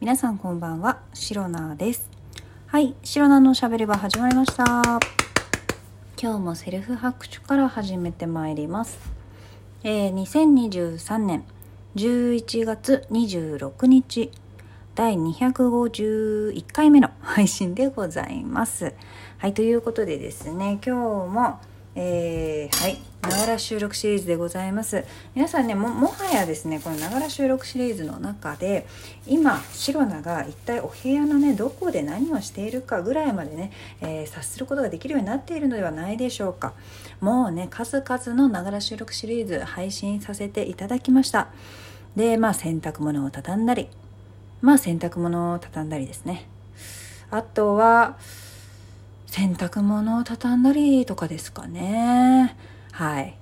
[0.00, 2.08] 皆さんこんばんは、シロナです。
[2.68, 4.64] はい、シロナのしゃべり場始まりました。
[6.16, 8.96] 今日もセルフ拍手から始めてまいります。
[9.82, 11.42] えー、2023年
[11.96, 14.30] 11月26日、
[14.94, 18.94] 第251回目の配信でございます。
[19.38, 21.58] はい、ということでですね、今日も
[22.00, 25.02] えー、はい、ながら収録シリーズでございます。
[25.34, 28.86] 皆さんね、も、はやですね、このながら収録シリーズの中で、
[29.26, 36.72] 今、シロナが一体お部屋のね、どこで何をしているかぐらいまでね、えー、察することができるようになっているのではないでしょうか。
[37.20, 41.48] もうね、数々のながら収録シリーズ配信させていただきました。
[42.14, 43.88] で、まあ、洗濯物を畳んだり、
[44.60, 46.46] まあ、洗濯物を畳んだりですね。
[47.32, 48.18] あとは、
[49.30, 52.56] 洗濯物を畳んだりとかですかね。
[52.92, 53.34] はい。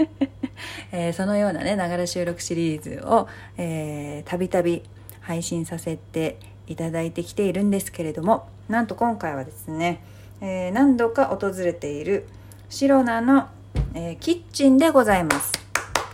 [0.92, 4.82] えー、そのようなね、ながら収録シリーズを、えー、たびたび
[5.20, 10.02] 配信させていただいてきているんですけれども、なんと今回はですね、
[10.40, 12.28] えー、何度か訪れている
[12.68, 13.48] シロナの、
[13.94, 15.52] えキッチンでございます。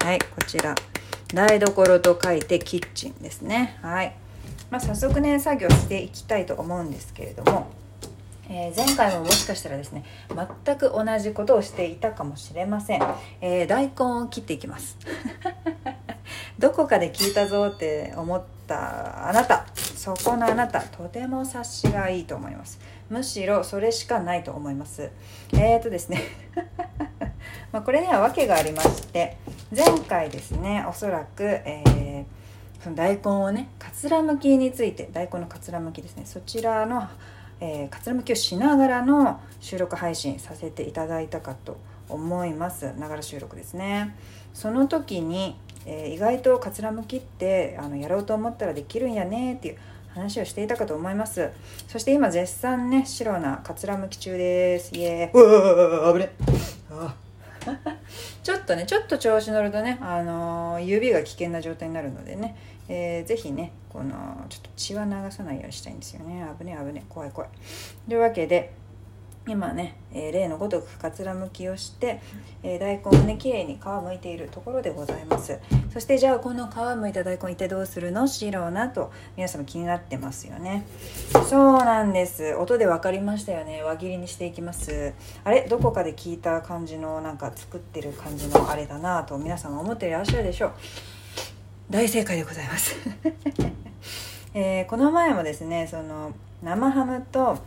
[0.00, 0.74] はい、こちら。
[1.34, 3.78] 台所と書いてキッチンですね。
[3.82, 4.14] はい。
[4.70, 7.66] まあ、早速ね、作業していきたいと思うんですけれども、
[8.48, 10.04] えー、前回ももしかしたらですね
[10.64, 13.02] 全く同じことをしていたかもしれません、
[13.40, 14.96] えー、大根を切っていきます。
[16.58, 22.78] どこかで聞いたぞって思ったあなたそこのあなたとても察しがいいと思います。
[23.10, 25.10] むしろそれしかないと思います。
[25.52, 26.20] えーとですね。
[27.72, 29.36] まこれには訳がありまして
[29.74, 37.08] 前回ですねおそらく、えー、大根をねかつらむきについて大根のかつらむきですねそちらの
[37.60, 42.92] えー、かつらむきをしながらの収録配信させていただいたかと思います。
[42.94, 44.16] ながら収録ですね。
[44.54, 49.78] その時に、えー、意外とかつらむきってあのやろうと思ったらできるんやねっていう
[50.14, 51.50] 話をしていたかと思います。
[51.88, 54.94] そして今絶賛ね白なかつらむき中です。
[54.94, 55.42] イエーイ。
[55.42, 56.32] うわ危ね。
[58.42, 62.56] ちょっとねちょっと調子乗るとね、あのー、指が危険な状態になるのでね
[62.88, 64.14] えー、ぜひねこの
[64.48, 66.44] ちょっと血は流さないようにしたいんですよね。
[66.58, 67.50] 危ね危ね怖い怖い。
[68.08, 68.72] というわけで
[69.48, 72.20] 今ね、えー、例のごとくかつらむきをして、
[72.64, 75.60] えー、大根をねきれいに皮むいているところでございます。
[75.92, 78.26] そしてじゃあこの皮むいた大根一体どうするの？
[78.26, 80.84] 白なと皆様気になってますよね。
[81.48, 82.56] そうなんです。
[82.56, 83.84] 音で分かりましたよね。
[83.84, 85.12] 輪切りにしていきます。
[85.44, 85.62] あれ？
[85.68, 90.72] どこかで聞いた感じのなんか作ってる感じのあれだなと皆様思っていらっしゃるでしょう。
[91.88, 92.96] 大正解でございます、
[94.54, 97.58] えー、この前もですねその生ハムと、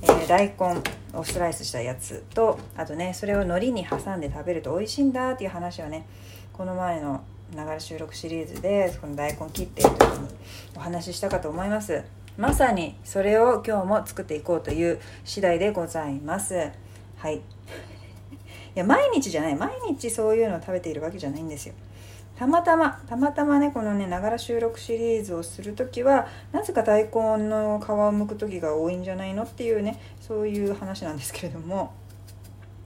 [0.00, 0.80] えー、大根
[1.12, 6.06] をスライスしたやつとあとねそれを海苔に挟んで食べると美味しいんだっていう話をね
[6.54, 7.22] この前の
[7.54, 10.28] 流れ収録シリーズでこの大根切っている時に
[10.74, 12.02] お話ししたかと思います。
[12.38, 16.70] まさにそれを今日も作っていこうという次第でございます。
[17.18, 17.36] はい。
[17.36, 17.40] い
[18.74, 19.54] や毎日じゃない。
[19.54, 21.74] 毎日そういうのを食べているわけじゃないんですよ。
[22.36, 27.10] たまたまたまたまねこのねながら収録シリーズをする時はなぜか大根
[27.48, 31.94] の皮を剥く時が多いんじゃないのっていうねそういう話なんですけれども。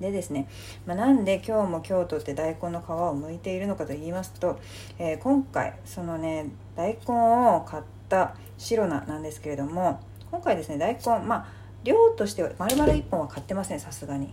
[0.00, 0.48] でですね、
[0.86, 4.58] まあ、なんで今日も京都って大根の皮を剥いているのかと言いますと、
[4.98, 10.00] えー、今回そのね大根を買った白菜なんですけれども
[10.32, 11.46] 今回ですね大根まあ
[11.84, 14.32] 量としては丸々1本は買ってませんさすがに。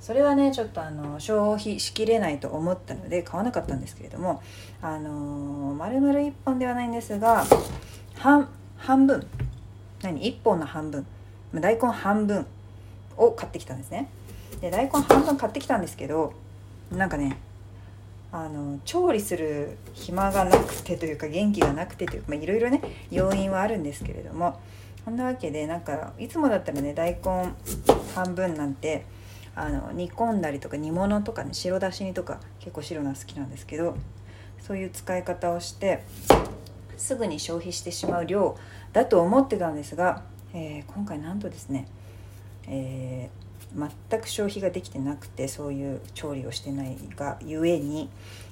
[0.00, 4.40] それはねちょっとあの消費しきれないと思ったので買わなかったんですけれども
[4.80, 7.44] あのー、丸々1本ではないんですが
[8.16, 9.26] 半半分。
[10.02, 11.06] 何？1本の半分。
[11.54, 12.46] 大根半分
[13.16, 14.08] を買ってきたんですね。
[14.60, 16.32] で大根半分買ってきたんですけど
[16.90, 17.38] なんかね
[18.32, 24.60] あの調理する暇がなくてというか元気がなくてというかいろいろね要因はあるんですけれども
[25.06, 27.52] そんなわけでなんかいつもだったらね大根
[28.12, 29.06] 半分なんて
[29.54, 33.96] あの煮込んだりとか煮物とかね白だし煮とか結構白な好きなんですけど
[34.58, 36.02] そういう使い方をして
[36.96, 38.58] すぐに消費してしまう量
[38.92, 41.86] だと思ってたんですが、えー、今回なんとですね、
[42.68, 48.08] えー、全く消費ができてなくてそういう調理をしてないがゆえに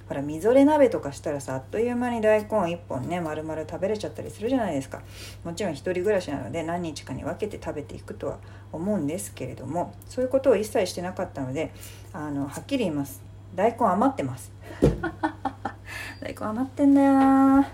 [0.08, 5.00] ほらみぞれ鍋とかしたらさあっという間に大根1本ね丸々食べれちゃったりするじゃないですか。
[5.44, 8.38] もちろん一人暮らしなので何日かに分けて食べていくとは
[8.70, 11.72] 思うんですけれどもそういうことを一切してなかったので
[12.12, 13.22] あのはっきり言います。
[13.54, 14.52] 大根余ってます。
[16.20, 17.68] 大根余ってんだよな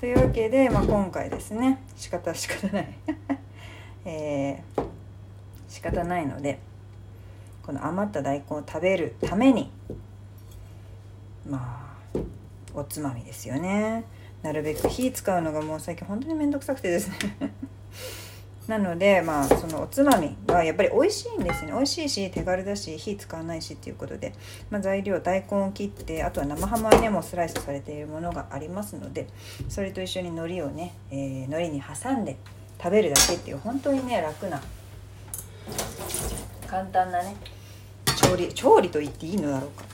[0.00, 2.88] というわけで、まあ、今回ですね仕方仕方ない。
[4.06, 4.82] えー、
[5.76, 6.58] 仕方ないので
[7.62, 9.70] この余った大根を食べるために
[11.46, 12.18] まあ
[12.72, 14.04] おつまみですよね。
[14.42, 17.16] なるべく火使うのがもう最近本当に面倒くさくてですね。
[18.68, 21.72] なのでまあそのおつまみがやっぱり美味しいんですね。
[21.72, 24.32] 美味しいし手軽だし火使わないしっていうことで、
[24.70, 29.26] まあ、材料大根を切ってあとは生ハムはねもうスライスされているものがありますので
[29.68, 32.38] それと一緒に海苔をね、えー、海苔に挟んで
[32.82, 34.62] 食べるだけっていう本当にね楽な
[36.66, 37.36] 簡単なね。
[38.16, 39.84] 調理調理と言っていいのだろうか。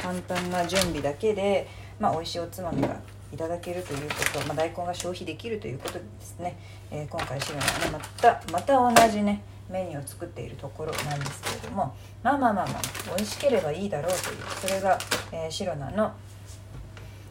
[0.00, 1.68] 簡単な準備だけで、
[1.98, 2.96] まあ、美味しいおつまみが
[3.32, 6.58] いただけるということ、まあ、大根が消費できるということですね、
[6.90, 12.82] えー、今回シロナはねまたまた同じねメニューを作っているところなんですけれどもまあまあまあまあ
[13.16, 14.98] 美味しければいいだろうというそれが、
[15.32, 16.12] えー、シロナの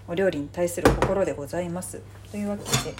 [0.07, 2.01] お料理に対する心でございます。
[2.31, 2.95] というわけで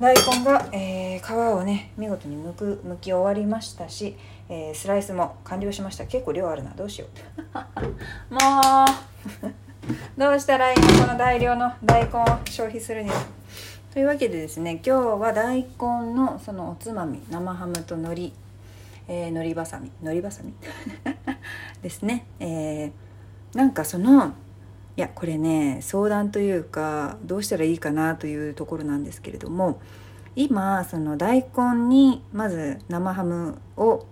[0.00, 4.16] 大根が、えー、皮をね見事に剥く剥き終わりましたし、
[4.48, 6.06] えー、スライスも完了しました。
[6.06, 6.70] 結構量あるな。
[6.70, 7.06] どうしよ
[7.36, 7.40] う。
[8.34, 8.40] も
[9.50, 9.54] う。
[10.16, 11.06] どうしたらいいの？
[11.06, 13.16] この大量の大根を消費するには。
[13.92, 15.66] というわけでですね今日は大根
[16.14, 18.32] のそのおつまみ生ハムと海苔、
[19.06, 20.52] えー、海苔ばさみ海苔ばさみ
[21.80, 24.32] ですね、えー、なんかその
[24.96, 29.80] いやこれね相談というかどうしたらいいかなというところなんですけれども
[30.36, 34.06] 今その大根にまず生ハムを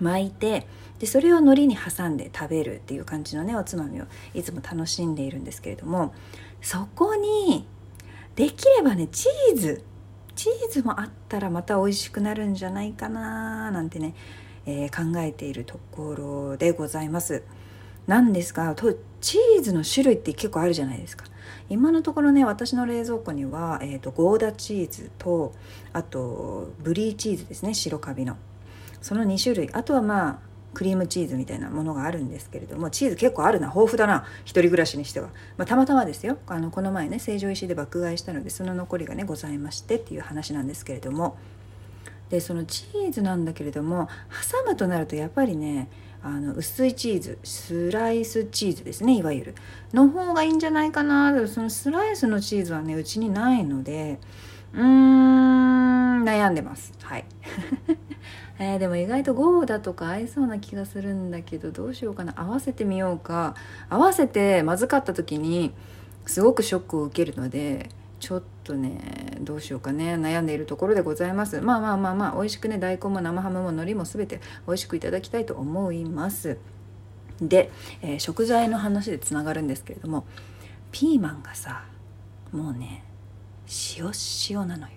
[0.00, 0.66] 巻いて
[0.98, 6.14] でそれを海苔に挟んで食べるっていう感じのねおつまみをいつも楽しんでいるんですけれども
[6.60, 7.66] そこに
[8.36, 9.84] できればねチーズ
[10.34, 14.14] チーズもあったらまた美味しくなるんじゃないかななんてね、
[14.64, 17.42] えー、考えているところでございます。
[18.06, 18.74] なんですが
[19.20, 21.24] チーズの種類って結構あるじゃないですか。
[21.68, 25.54] 今のところね私の冷蔵庫には、えーと、ゴーダチーズと
[25.92, 28.36] あとブリーチーズですね白カビの。
[29.00, 29.70] その2種類。
[29.72, 30.38] あとはまあ
[30.74, 33.68] クリームチーズみたいなものがあるんですけれどもチーズ結構あるな。
[33.68, 34.24] 豊富だな。
[34.44, 36.38] 一人暮らしにしては、まあ、たまたまですよ。
[36.46, 41.36] あのこの前ね成城石で爆買いしたのでその残りがねございましてっていう話なんですけれども。
[42.30, 44.08] でそのチーズなんだけれども
[44.52, 45.88] 挟むとなるとやっぱりね
[46.22, 49.54] あの薄いチーズスライスチーズですねいわゆる。
[49.92, 51.46] の方がいいんじゃないかな。
[51.48, 54.18] そのスライスのチーズはねうちにないので
[54.74, 56.92] うーん悩んでます。
[57.02, 57.24] はい。
[58.58, 62.34] えー、でも意外とゴーダとか合いそうな気がするんだけどどうしようかな。
[62.36, 63.54] 合わせてみようか。
[63.88, 65.72] 合わせてまずかった時に
[66.26, 67.88] すごくショックを受けるので
[68.20, 70.14] ちょっとねどうしようかね。
[70.14, 71.60] 悩んでいるところでございます。
[71.60, 76.58] まあまあまあまあ美味しくね大根も生ハムも海苔も全て美味しくいただきたいと思います。
[77.40, 77.70] で、
[78.02, 80.26] えー、食材の話でつながるんですけれども
[80.92, 81.84] ピーマンがさ
[82.52, 83.04] もうね
[83.96, 84.12] 塩
[84.50, 84.92] 塩なのよ。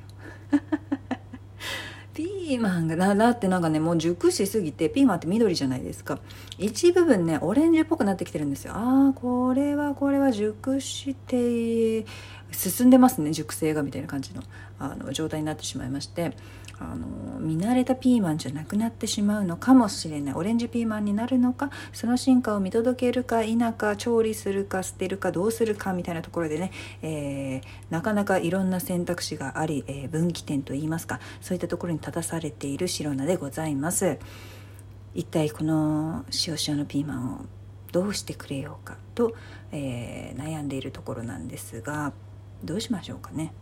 [2.44, 6.20] ピーマンがだだってなんかねもう熟しすぎてピーマンって緑じゃないですか。
[6.58, 8.74] 一部分ねオレンジっぽくなってきてるんですよ。
[8.76, 12.06] ああこれはこれは熟して
[12.52, 14.44] 進んでますね熟成がみたいな感じの
[14.78, 16.36] あの状態になってしまいまして。
[16.80, 26.72] あの見慣れたピーマンじゃなくなってしまうのかもしれないオレンジピーマンになるのかその進化を見届けるか否か調理するか捨てるかどうするかみたいなところでね、
[27.02, 34.18] えー、なかなかいろんな選択肢があり、えー、分岐点といいますかそういったところに立たされている白菜でございます
[35.14, 37.46] 一体この塩塩のピーマンを
[37.92, 39.36] どうしてくれようかと、
[39.72, 42.14] えー、悩んでいるところなんですが
[42.64, 43.54] どうしましょうかね。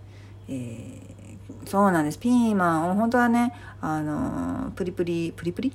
[0.47, 1.20] えー、
[1.65, 5.73] そうなんですピーマン本当はねあのプリプリプリプリ？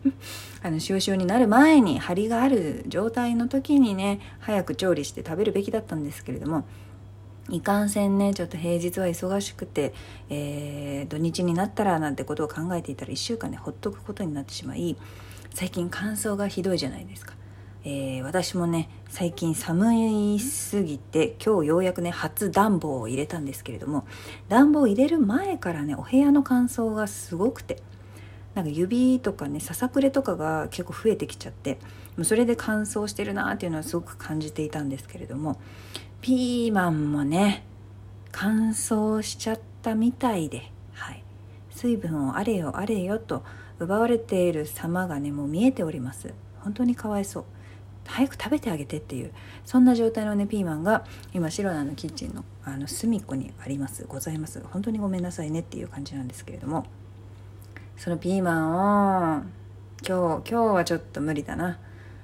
[0.62, 6.64] あの塩塩になる前に張りがある状態の時にね早く調理して食べるべきだったんですけれども
[7.48, 9.92] いかんせんねちょっと平日は忙しくて、
[10.28, 14.96] えー、土日になったらなんてことを考えていたら1週間ねほっとくことになってしまい
[15.54, 17.39] 最近乾燥がひどいじゃないですか。
[17.82, 24.06] えー、私もね最近寒いすぎて今日ようやくね初暖房を入れたんですけれども
[24.48, 27.82] 暖房を入れる前からねお部屋の乾燥がすごくて
[28.54, 31.78] なんか指とかねささくれとかが結構増えてきちゃって
[32.16, 35.58] もうそれで乾燥してるなっていうのはすごく感じていたんですけれども
[36.20, 37.64] ピーマンもね
[38.30, 41.24] 乾燥しちゃったみたいで、はい、
[41.70, 43.42] 水分をあれよあれよと
[43.78, 46.34] 奪われている様がねもう見えております。
[46.60, 47.44] 本当にかわいそう。
[48.10, 49.32] 早く食べてあげてっていう
[49.64, 54.62] そんな状態のねピーマンが今シロナのキッチンのあの隅っこにありますございます。
[54.70, 56.86] 本当にごめんなさいねっていう感じなんですけれども
[57.96, 59.42] そのピーマンを
[60.06, 61.78] 今日今日はちょっと無理だな。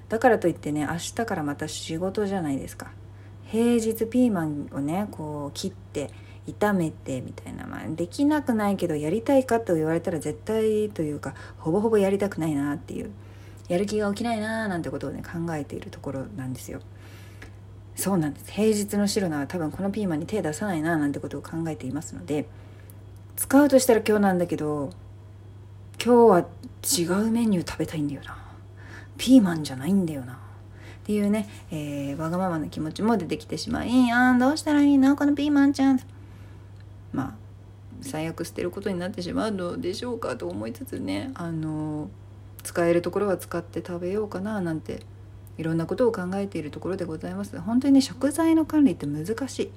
[0.08, 2.90] だからといってね明日からまた仕事じゃないですか。
[3.44, 6.10] 平日ピーマンをねこう切って
[6.46, 13.10] 炒めてみたいな、まあ、できなくないけどやりたいかと言われたら絶対というかほぼほぼやりたくないなっていう。
[13.68, 16.80] やる気が起きないなーなんてことをね考えているところなんですよ。
[17.94, 18.52] そうなんです。
[18.52, 22.46] 平日の白菜は多分このピーマンに手出さないななんてことを考えていますので
[23.36, 24.90] 使うとしたら今日なんだけど
[26.04, 28.36] 今日は違うメニュー食べたいんだよな。
[29.16, 30.34] ピーマンじゃないんだよな。
[30.34, 30.36] っ
[31.06, 35.16] ていうね、えー、わがままな気持ちも出てきてしまいあんどうしたらいいの？
[35.16, 36.00] このピーマンちゃん。
[37.12, 37.34] まあ
[38.02, 42.10] 最悪捨てることになってしまうのでしょうかと思いつつねあの
[42.66, 45.02] 使えるところは使って食べようかななんて
[45.56, 47.58] いろんなことを考えているところでございます。
[47.60, 49.70] 本当にね食材の管理って難しい。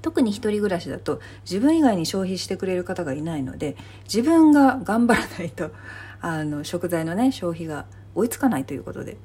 [0.00, 5.70] 特に一人暮らしだと自分以外に消費してくれる方がいないので自分が頑張らないと
[6.20, 7.86] あの食材のね消費が
[8.16, 9.16] 追いつかないということで。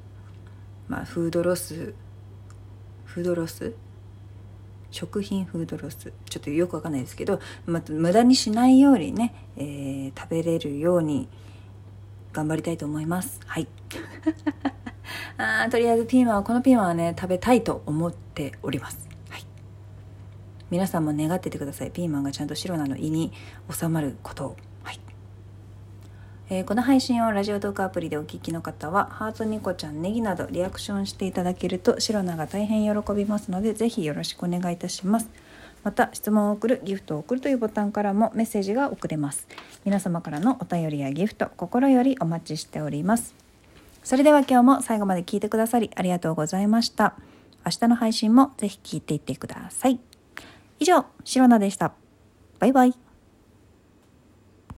[0.88, 1.94] まあフードロス
[3.04, 3.74] フードロス？
[4.90, 6.12] 食品フードロス？
[6.28, 11.28] ちょっとよくわかんないですけど、まあ、無駄にしないようにね、えー、食べれるように
[12.38, 13.40] 頑張りたいと思います。
[13.46, 13.66] はい。
[15.38, 19.44] あとりあえずピーマンはこのピーマンはね食べたいと思っております、はい、
[20.70, 21.90] 皆さんも願っててください。
[21.90, 23.32] ピーマンがちゃんと白なの胃に
[23.68, 24.56] 収まることを。
[24.84, 25.00] はい。
[26.50, 35.28] えー、この配信をラジオトークアプリでお聞きの方はハートニコちゃんネギなどリアクションしていただけると白菜が大変喜びますのでぜひよろしくお願いいたします。
[35.84, 39.46] また質問を送るギフトを送るというボタンからもメッセージが送れます
[39.84, 43.34] 皆様からのお便りやギフト心よりお待ちしております
[44.02, 47.14] それでは今日も最後まで聞いてくださりありがとうございました
[47.64, 50.00] 明日の配信もぜひ聞いていってください
[50.80, 51.92] 以上、シロナでした。
[52.58, 53.07] バイバイ。